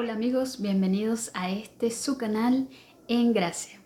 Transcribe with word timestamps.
Hola 0.00 0.12
amigos, 0.12 0.60
bienvenidos 0.60 1.32
a 1.34 1.50
este 1.50 1.90
su 1.90 2.18
canal 2.18 2.68
En 3.08 3.32
Gracia. 3.32 3.80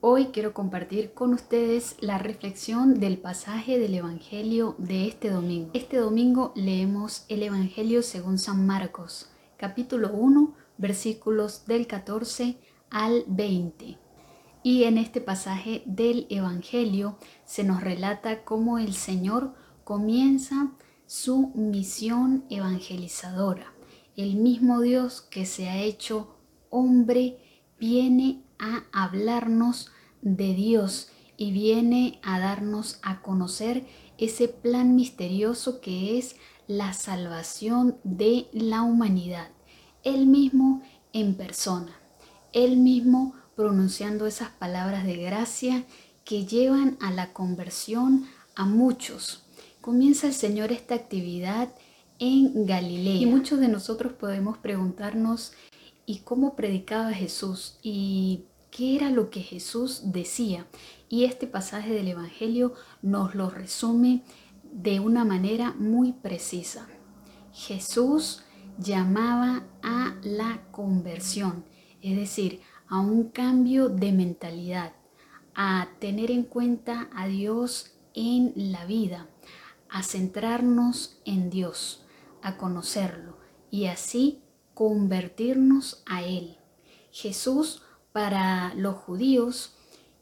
Hoy 0.00 0.26
quiero 0.26 0.54
compartir 0.54 1.14
con 1.14 1.34
ustedes 1.34 1.96
la 1.98 2.16
reflexión 2.16 3.00
del 3.00 3.18
pasaje 3.18 3.80
del 3.80 3.94
Evangelio 3.94 4.76
de 4.78 5.08
este 5.08 5.30
domingo. 5.30 5.70
Este 5.74 5.96
domingo 5.96 6.52
leemos 6.54 7.24
el 7.28 7.42
Evangelio 7.42 8.04
según 8.04 8.38
San 8.38 8.68
Marcos, 8.68 9.30
capítulo 9.56 10.12
1, 10.12 10.54
versículos 10.76 11.66
del 11.66 11.88
14 11.88 12.56
al 12.90 13.24
20. 13.26 13.98
Y 14.62 14.84
en 14.84 14.96
este 14.96 15.20
pasaje 15.20 15.82
del 15.86 16.28
Evangelio 16.30 17.18
se 17.44 17.64
nos 17.64 17.80
relata 17.82 18.44
cómo 18.44 18.78
el 18.78 18.94
Señor 18.94 19.54
comienza 19.82 20.70
su 21.06 21.50
misión 21.56 22.44
evangelizadora. 22.48 23.72
El 24.18 24.34
mismo 24.34 24.80
Dios 24.80 25.20
que 25.20 25.46
se 25.46 25.68
ha 25.68 25.80
hecho 25.80 26.34
hombre 26.70 27.38
viene 27.78 28.42
a 28.58 28.82
hablarnos 28.90 29.92
de 30.22 30.54
Dios 30.54 31.10
y 31.36 31.52
viene 31.52 32.18
a 32.24 32.40
darnos 32.40 32.98
a 33.02 33.22
conocer 33.22 33.86
ese 34.18 34.48
plan 34.48 34.96
misterioso 34.96 35.80
que 35.80 36.18
es 36.18 36.34
la 36.66 36.94
salvación 36.94 37.96
de 38.02 38.48
la 38.50 38.82
humanidad. 38.82 39.50
Él 40.02 40.26
mismo 40.26 40.82
en 41.12 41.36
persona, 41.36 41.92
él 42.52 42.76
mismo 42.76 43.34
pronunciando 43.54 44.26
esas 44.26 44.50
palabras 44.50 45.04
de 45.04 45.16
gracia 45.16 45.84
que 46.24 46.44
llevan 46.44 46.98
a 47.00 47.12
la 47.12 47.32
conversión 47.32 48.26
a 48.56 48.64
muchos. 48.64 49.44
Comienza 49.80 50.26
el 50.26 50.34
Señor 50.34 50.72
esta 50.72 50.96
actividad 50.96 51.68
en 52.18 52.66
Galilea 52.66 53.16
y 53.16 53.26
muchos 53.26 53.60
de 53.60 53.68
nosotros 53.68 54.12
podemos 54.12 54.58
preguntarnos 54.58 55.52
¿y 56.06 56.20
cómo 56.20 56.56
predicaba 56.56 57.12
Jesús? 57.12 57.76
¿Y 57.82 58.44
qué 58.70 58.96
era 58.96 59.10
lo 59.10 59.30
que 59.30 59.40
Jesús 59.40 60.12
decía? 60.12 60.66
Y 61.08 61.24
este 61.24 61.46
pasaje 61.46 61.92
del 61.92 62.08
Evangelio 62.08 62.72
nos 63.02 63.34
lo 63.34 63.50
resume 63.50 64.22
de 64.72 65.00
una 65.00 65.24
manera 65.24 65.74
muy 65.78 66.12
precisa. 66.12 66.88
Jesús 67.52 68.42
llamaba 68.78 69.64
a 69.82 70.14
la 70.22 70.62
conversión, 70.70 71.64
es 72.00 72.16
decir, 72.16 72.60
a 72.88 73.00
un 73.00 73.24
cambio 73.28 73.88
de 73.88 74.12
mentalidad, 74.12 74.92
a 75.54 75.88
tener 75.98 76.30
en 76.30 76.44
cuenta 76.44 77.10
a 77.14 77.26
Dios 77.26 77.92
en 78.14 78.52
la 78.56 78.86
vida, 78.86 79.26
a 79.90 80.02
centrarnos 80.02 81.18
en 81.24 81.50
Dios, 81.50 82.04
a 82.42 82.56
conocerlo 82.56 83.36
y 83.70 83.86
así 83.86 84.42
convertirnos 84.74 86.02
a 86.06 86.22
Él. 86.22 86.56
Jesús 87.10 87.82
para 88.12 88.74
los 88.74 88.96
judíos 88.96 89.72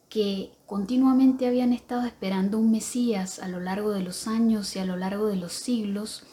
que 0.08 0.53
continuamente 0.67 1.47
habían 1.47 1.73
estado 1.73 2.06
esperando 2.06 2.58
un 2.58 2.70
Mesías 2.70 3.39
a 3.39 3.48
lo 3.48 3.61
largo 3.61 3.91
de 3.91 4.03
los 4.03 4.27
años 4.27 4.75
y 4.77 4.78
a 4.78 4.84
lo 4.84 4.97
largo 4.97 5.27
de 5.27 5.36
los 5.36 5.53
siglos, 5.53 6.25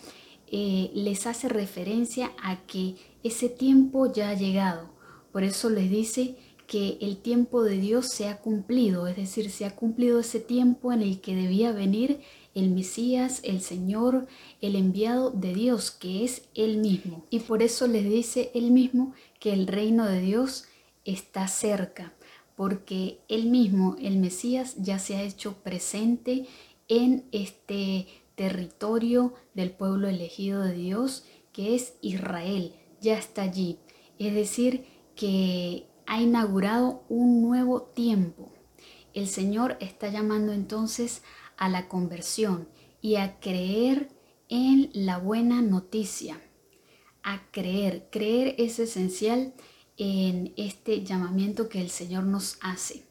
eh, 0.48 0.92
les 0.94 1.26
hace 1.26 1.50
referencia 1.50 2.32
a 2.42 2.58
que 2.66 2.96
ese 3.24 3.50
tiempo 3.50 4.12
ya 4.12 4.30
ha 4.30 4.34
llegado. 4.36 4.90
Por 5.32 5.44
eso 5.44 5.70
les 5.70 5.90
dice 5.90 6.38
que 6.68 6.98
el 7.02 7.18
tiempo 7.18 7.64
de 7.64 7.78
Dios 7.78 8.10
se 8.10 8.28
ha 8.28 8.40
cumplido, 8.40 9.08
es 9.08 9.16
decir, 9.16 9.50
se 9.50 9.66
ha 9.66 9.76
cumplido 9.76 10.20
ese 10.20 10.40
tiempo 10.40 10.92
en 10.92 11.02
el 11.02 11.22
que 11.22 11.36
debía 11.36 11.72
venir 11.72 12.22
el 12.56 12.70
Mesías, 12.70 13.42
el 13.44 13.62
Señor, 13.62 14.28
el 14.62 14.76
enviado 14.76 15.32
de 15.32 15.54
Dios, 15.54 15.92
que 15.92 16.24
es 16.24 16.44
Él 16.54 16.78
mismo. 16.78 17.26
Y 17.30 17.40
por 17.40 17.62
eso 17.64 17.88
les 17.88 18.04
dice 18.04 18.52
Él 18.54 18.72
mismo 18.72 19.14
que 19.40 19.54
el 19.54 19.68
reino 19.68 20.06
de 20.06 20.22
Dios 20.22 20.66
está 21.06 21.48
cerca, 21.48 22.14
porque 22.56 23.20
Él 23.28 23.48
mismo, 23.48 23.96
el 24.00 24.18
Mesías, 24.18 24.76
ya 24.78 25.00
se 25.00 25.16
ha 25.16 25.24
hecho 25.24 25.56
presente 25.64 26.46
en 26.88 27.26
este 27.32 28.08
territorio 28.36 29.34
del 29.54 29.72
pueblo 29.72 30.08
elegido 30.08 30.62
de 30.62 30.74
Dios, 30.74 31.26
que 31.52 31.76
es 31.76 31.96
Israel, 32.02 32.74
ya 33.02 33.18
está 33.18 33.44
allí. 33.44 33.78
Es 34.20 34.34
decir, 34.34 34.86
que 35.16 35.88
ha 36.06 36.22
inaugurado 36.22 37.04
un 37.10 37.42
nuevo 37.42 37.82
tiempo. 37.82 38.52
El 39.14 39.28
Señor 39.28 39.78
está 39.80 40.10
llamando 40.10 40.54
entonces 40.54 41.24
a 41.58 41.70
la 41.70 41.88
conversión 41.88 42.68
y 43.02 43.16
a 43.16 43.40
creer 43.40 44.10
en 44.50 44.90
la 44.94 45.18
buena 45.18 45.62
noticia. 45.62 46.42
A 47.24 47.50
creer. 47.52 48.08
Creer 48.12 48.56
es 48.58 48.80
esencial 48.80 49.54
en 49.98 50.54
este 50.58 51.04
llamamiento 51.04 51.70
que 51.70 51.82
el 51.82 51.90
Señor 51.90 52.24
nos 52.24 52.58
hace. 52.62 53.06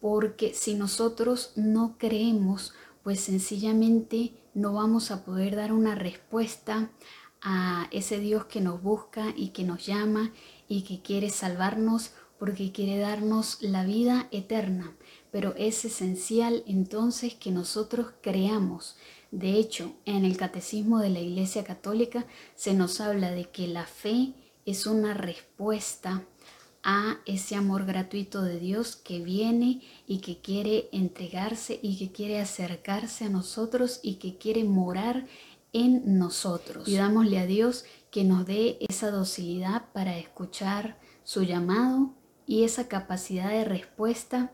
Porque 0.00 0.54
si 0.54 0.74
nosotros 0.74 1.52
no 1.56 1.96
creemos, 1.98 2.74
pues 3.02 3.20
sencillamente 3.20 4.34
no 4.54 4.72
vamos 4.74 5.10
a 5.10 5.24
poder 5.24 5.56
dar 5.56 5.72
una 5.72 5.94
respuesta 5.94 6.90
a 7.42 7.88
ese 7.90 8.20
Dios 8.20 8.44
que 8.44 8.60
nos 8.60 8.82
busca 8.82 9.32
y 9.36 9.48
que 9.48 9.64
nos 9.64 9.84
llama 9.84 10.32
y 10.68 10.82
que 10.82 11.02
quiere 11.02 11.28
salvarnos 11.30 12.12
porque 12.42 12.72
quiere 12.72 12.98
darnos 12.98 13.58
la 13.60 13.84
vida 13.84 14.26
eterna. 14.32 14.96
Pero 15.30 15.54
es 15.56 15.84
esencial 15.84 16.64
entonces 16.66 17.36
que 17.36 17.52
nosotros 17.52 18.14
creamos. 18.20 18.96
De 19.30 19.52
hecho, 19.60 19.92
en 20.06 20.24
el 20.24 20.36
Catecismo 20.36 20.98
de 20.98 21.10
la 21.10 21.20
Iglesia 21.20 21.62
Católica 21.62 22.26
se 22.56 22.74
nos 22.74 23.00
habla 23.00 23.30
de 23.30 23.44
que 23.44 23.68
la 23.68 23.86
fe 23.86 24.32
es 24.66 24.88
una 24.88 25.14
respuesta 25.14 26.24
a 26.82 27.18
ese 27.26 27.54
amor 27.54 27.86
gratuito 27.86 28.42
de 28.42 28.58
Dios 28.58 28.96
que 28.96 29.20
viene 29.20 29.80
y 30.08 30.18
que 30.18 30.40
quiere 30.40 30.88
entregarse 30.90 31.78
y 31.80 31.96
que 31.96 32.10
quiere 32.10 32.40
acercarse 32.40 33.26
a 33.26 33.30
nosotros 33.30 34.00
y 34.02 34.16
que 34.16 34.36
quiere 34.36 34.64
morar 34.64 35.28
en 35.72 36.18
nosotros. 36.18 36.86
Pidámosle 36.86 37.38
a 37.38 37.46
Dios 37.46 37.84
que 38.10 38.24
nos 38.24 38.46
dé 38.46 38.78
esa 38.80 39.12
docilidad 39.12 39.92
para 39.92 40.18
escuchar 40.18 40.98
su 41.22 41.44
llamado 41.44 42.16
y 42.46 42.64
esa 42.64 42.88
capacidad 42.88 43.50
de 43.50 43.64
respuesta 43.64 44.52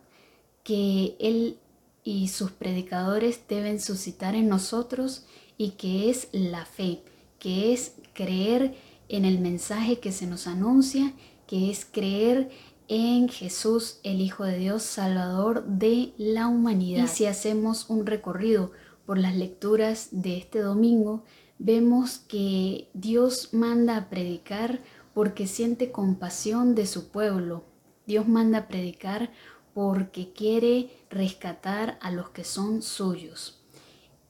que 0.63 1.17
Él 1.19 1.59
y 2.05 2.29
sus 2.29 2.53
predicadores 2.53 3.41
deben 3.49 3.81
suscitar 3.81 4.35
en 4.35 4.49
nosotros 4.49 5.25
y 5.57 5.71
que 5.73 6.11
es 6.11 6.29
la 6.33 6.65
fe, 6.65 7.03
que 7.39 7.73
es 7.73 7.95
creer 8.15 8.75
en 9.09 9.25
el 9.25 9.41
mensaje 9.41 9.99
que 9.99 10.13
se 10.13 10.27
nos 10.27 10.47
anuncia, 10.47 11.13
que 11.47 11.71
es 11.71 11.85
creer 11.85 12.51
en 12.89 13.29
Jesús, 13.29 14.01
el 14.03 14.21
Hijo 14.21 14.45
de 14.45 14.59
Dios, 14.59 14.83
Salvador 14.83 15.65
de 15.67 16.13
la 16.17 16.47
humanidad. 16.47 17.05
Y 17.05 17.09
si 17.09 17.27
hacemos 17.27 17.91
un 17.91 18.07
recorrido 18.07 18.73
por 19.05 19.19
las 19.19 19.37
lecturas 19.37 20.09
de 20.11 20.39
este 20.39 20.61
domingo, 20.61 21.25
vemos 21.59 22.19
que 22.19 22.89
Dios 22.95 23.53
manda 23.53 23.97
a 23.97 24.09
predicar 24.09 24.81
porque 25.13 25.47
siente 25.47 25.91
compasión 25.91 26.75
de 26.75 26.87
su 26.87 27.09
pueblo. 27.09 27.65
Dios 28.09 28.27
manda 28.27 28.59
a 28.61 28.69
predicar 28.69 29.31
porque 29.75 30.33
quiere 30.33 30.89
rescatar 31.11 31.99
a 32.01 32.11
los 32.11 32.31
que 32.31 32.43
son 32.43 32.81
suyos. 32.81 33.61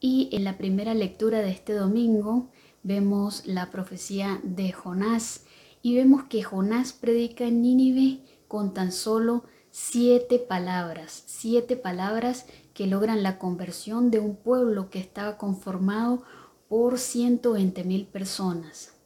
Y 0.01 0.31
en 0.33 0.43
la 0.43 0.59
primera 0.59 0.95
lectura 0.95 1.39
de 1.39 1.51
este 1.51 1.75
domingo 1.75 2.51
vemos 2.83 3.47
la 3.47 3.71
profecía 3.71 4.41
de 4.43 4.73
Jonás 4.73 5.45
y 5.81 5.95
vemos 5.95 6.25
que 6.25 6.43
Jonás 6.43 6.93
predica 6.93 7.45
en 7.45 7.63
Nínive 7.63 8.19
con 8.49 8.75
tan 8.75 8.91
solo 8.91 9.45
siete 9.71 10.41
palabras, 10.41 11.23
siete 11.27 11.77
palabras 11.77 12.47
que 12.75 12.89
logran 12.89 13.23
la 13.23 13.39
conversión 13.39 14.11
de 14.11 14.19
un 14.19 14.35
pueblo 14.35 14.91
que 14.91 14.99
estaba 14.99 15.39
conformado 15.39 16.25
por 16.69 16.99
120 16.99 17.85
mil 17.85 18.07
personas. 18.07 18.98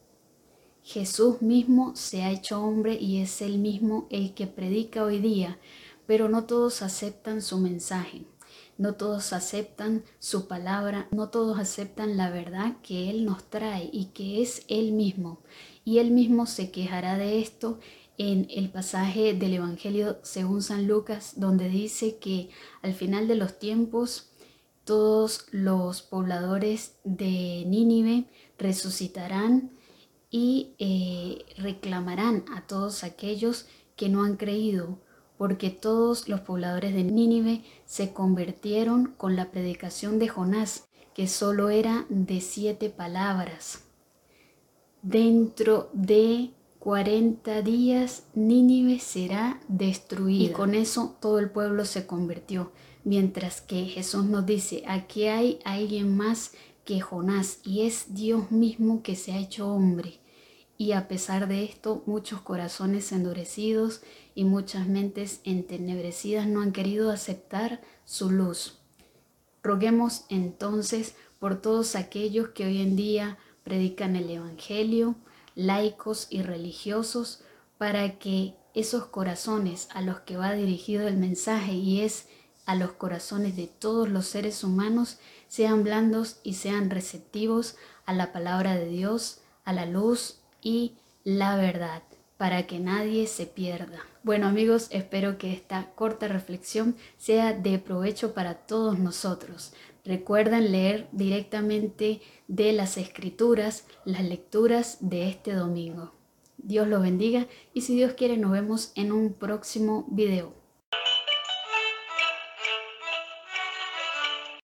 Jesús 0.83 1.41
mismo 1.41 1.95
se 1.95 2.23
ha 2.23 2.31
hecho 2.31 2.61
hombre 2.61 2.97
y 2.99 3.21
es 3.21 3.41
él 3.41 3.57
mismo 3.57 4.05
el 4.09 4.33
que 4.33 4.47
predica 4.47 5.05
hoy 5.05 5.19
día, 5.19 5.57
pero 6.05 6.27
no 6.27 6.43
todos 6.43 6.81
aceptan 6.81 7.41
su 7.41 7.57
mensaje, 7.57 8.25
no 8.77 8.95
todos 8.95 9.31
aceptan 9.31 10.03
su 10.19 10.47
palabra, 10.47 11.07
no 11.11 11.29
todos 11.29 11.57
aceptan 11.57 12.17
la 12.17 12.29
verdad 12.29 12.75
que 12.83 13.09
Él 13.09 13.23
nos 13.23 13.49
trae 13.49 13.89
y 13.93 14.07
que 14.07 14.41
es 14.41 14.65
Él 14.67 14.91
mismo. 14.91 15.39
Y 15.85 15.99
Él 15.99 16.11
mismo 16.11 16.45
se 16.45 16.69
quejará 16.69 17.17
de 17.17 17.39
esto 17.39 17.79
en 18.17 18.47
el 18.49 18.69
pasaje 18.69 19.33
del 19.33 19.53
Evangelio 19.53 20.19
según 20.21 20.61
San 20.61 20.85
Lucas, 20.85 21.33
donde 21.37 21.69
dice 21.69 22.17
que 22.17 22.49
al 22.81 22.93
final 22.93 23.29
de 23.29 23.35
los 23.35 23.57
tiempos 23.57 24.31
todos 24.83 25.45
los 25.51 26.01
pobladores 26.01 26.95
de 27.05 27.63
Nínive 27.65 28.25
resucitarán 28.57 29.71
y 30.35 30.73
eh, 30.79 31.45
reclamarán 31.59 32.43
a 32.55 32.65
todos 32.65 33.03
aquellos 33.03 33.67
que 33.95 34.09
no 34.09 34.23
han 34.23 34.35
creído, 34.35 34.97
porque 35.37 35.69
todos 35.69 36.27
los 36.27 36.41
pobladores 36.41 36.95
de 36.95 37.03
Nínive 37.03 37.63
se 37.85 38.13
convirtieron 38.13 39.13
con 39.15 39.35
la 39.35 39.51
predicación 39.51 40.17
de 40.17 40.29
Jonás, 40.29 40.87
que 41.13 41.27
solo 41.27 41.69
era 41.69 42.07
de 42.09 42.41
siete 42.41 42.89
palabras. 42.89 43.83
Dentro 45.03 45.91
de 45.93 46.49
40 46.79 47.61
días 47.61 48.23
Nínive 48.33 48.97
será 48.97 49.61
destruida. 49.67 50.45
Y 50.45 50.49
con 50.51 50.73
eso 50.73 51.15
todo 51.21 51.37
el 51.37 51.51
pueblo 51.51 51.85
se 51.85 52.07
convirtió. 52.07 52.71
Mientras 53.03 53.61
que 53.61 53.85
Jesús 53.85 54.25
nos 54.25 54.47
dice, 54.47 54.83
aquí 54.87 55.27
hay 55.27 55.59
alguien 55.63 56.17
más 56.17 56.53
que 56.85 57.01
Jonás 57.01 57.59
y 57.63 57.81
es 57.81 58.15
Dios 58.15 58.49
mismo 58.49 59.03
que 59.03 59.15
se 59.15 59.33
ha 59.33 59.37
hecho 59.37 59.67
hombre. 59.67 60.22
Y 60.83 60.91
a 60.91 61.07
pesar 61.07 61.47
de 61.47 61.63
esto, 61.63 62.03
muchos 62.07 62.41
corazones 62.41 63.13
endurecidos 63.13 64.01
y 64.35 64.43
muchas 64.43 64.85
mentes 64.85 65.39
entenebrecidas 65.45 66.45
no 66.45 66.59
han 66.61 66.73
querido 66.73 67.09
aceptar 67.09 67.79
su 68.03 68.29
luz. 68.29 68.79
Roguemos 69.63 70.25
entonces 70.27 71.15
por 71.39 71.61
todos 71.61 71.95
aquellos 71.95 72.49
que 72.49 72.65
hoy 72.65 72.81
en 72.81 72.97
día 72.97 73.37
predican 73.63 74.17
el 74.17 74.29
Evangelio, 74.29 75.15
laicos 75.55 76.27
y 76.29 76.41
religiosos 76.41 77.45
para 77.77 78.19
que 78.19 78.53
esos 78.73 79.05
corazones 79.05 79.87
a 79.93 80.01
los 80.01 80.19
que 80.19 80.35
va 80.35 80.51
dirigido 80.51 81.07
el 81.07 81.15
mensaje 81.15 81.75
y 81.75 82.01
es 82.01 82.27
a 82.65 82.75
los 82.75 82.91
corazones 82.91 83.55
de 83.55 83.67
todos 83.67 84.09
los 84.09 84.25
seres 84.25 84.65
humanos 84.65 85.17
sean 85.47 85.85
blandos 85.85 86.41
y 86.43 86.55
sean 86.55 86.89
receptivos 86.89 87.77
a 88.05 88.11
la 88.11 88.33
palabra 88.33 88.75
de 88.75 88.89
Dios, 88.89 89.39
a 89.63 89.71
la 89.71 89.85
luz 89.85 90.42
y 90.63 90.93
la 91.23 91.55
verdad, 91.55 92.03
para 92.37 92.65
que 92.65 92.79
nadie 92.79 93.27
se 93.27 93.45
pierda. 93.45 93.99
Bueno 94.23 94.47
amigos, 94.47 94.87
espero 94.91 95.37
que 95.37 95.53
esta 95.53 95.91
corta 95.95 96.27
reflexión 96.27 96.95
sea 97.17 97.53
de 97.53 97.77
provecho 97.77 98.33
para 98.33 98.55
todos 98.55 98.97
nosotros. 98.97 99.73
Recuerden 100.05 100.71
leer 100.71 101.07
directamente 101.11 102.21
de 102.47 102.73
las 102.73 102.97
escrituras 102.97 103.85
las 104.05 104.23
lecturas 104.23 104.97
de 105.01 105.29
este 105.29 105.53
domingo. 105.53 106.13
Dios 106.57 106.87
los 106.87 107.01
bendiga 107.01 107.47
y 107.73 107.81
si 107.81 107.95
Dios 107.95 108.13
quiere 108.13 108.37
nos 108.37 108.51
vemos 108.51 108.91
en 108.95 109.11
un 109.11 109.33
próximo 109.33 110.05
video. 110.09 110.62